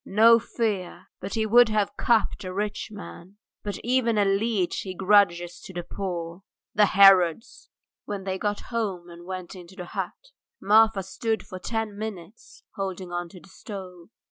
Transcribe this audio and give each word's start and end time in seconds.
No 0.03 0.39
fear, 0.39 1.09
but 1.19 1.35
he 1.35 1.45
would 1.45 1.69
have 1.69 1.95
cupped 1.95 2.43
a 2.43 2.51
rich 2.51 2.89
man, 2.89 3.37
but 3.61 3.77
even 3.83 4.17
a 4.17 4.25
leech 4.25 4.77
he 4.79 4.95
grudges 4.95 5.59
to 5.59 5.73
the 5.73 5.83
poor. 5.83 6.41
The 6.73 6.87
Herods!" 6.87 7.69
When 8.05 8.23
they 8.23 8.39
got 8.39 8.61
home 8.73 9.11
and 9.11 9.25
went 9.27 9.53
into 9.55 9.75
the 9.75 9.85
hut, 9.85 10.31
Marfa 10.59 11.03
stood 11.03 11.45
for 11.45 11.59
ten 11.59 11.95
minutes 11.95 12.63
holding 12.75 13.11
on 13.11 13.29
to 13.29 13.39
the 13.39 13.49
stove. 13.49 14.09